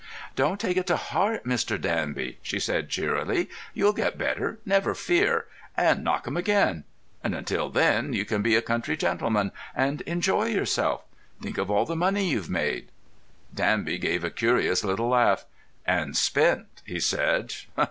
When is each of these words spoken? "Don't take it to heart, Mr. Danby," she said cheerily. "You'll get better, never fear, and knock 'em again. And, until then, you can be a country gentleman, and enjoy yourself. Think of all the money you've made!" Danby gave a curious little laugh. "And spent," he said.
"Don't 0.35 0.59
take 0.59 0.77
it 0.77 0.87
to 0.87 0.95
heart, 0.97 1.43
Mr. 1.43 1.79
Danby," 1.79 2.39
she 2.41 2.59
said 2.59 2.89
cheerily. 2.89 3.47
"You'll 3.75 3.93
get 3.93 4.17
better, 4.17 4.57
never 4.65 4.95
fear, 4.95 5.45
and 5.77 6.03
knock 6.03 6.25
'em 6.27 6.35
again. 6.35 6.85
And, 7.23 7.35
until 7.35 7.69
then, 7.69 8.11
you 8.11 8.25
can 8.25 8.41
be 8.41 8.55
a 8.55 8.63
country 8.63 8.97
gentleman, 8.97 9.51
and 9.75 10.01
enjoy 10.07 10.45
yourself. 10.45 11.03
Think 11.39 11.59
of 11.59 11.69
all 11.69 11.85
the 11.85 11.95
money 11.95 12.27
you've 12.31 12.49
made!" 12.49 12.87
Danby 13.53 13.99
gave 13.99 14.23
a 14.23 14.31
curious 14.31 14.83
little 14.83 15.09
laugh. 15.09 15.45
"And 15.85 16.17
spent," 16.17 16.81
he 16.83 16.99
said. 16.99 17.53